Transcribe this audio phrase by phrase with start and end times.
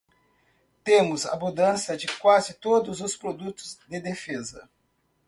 [0.83, 4.67] Temos abundância de quase todos os produtos de defesa.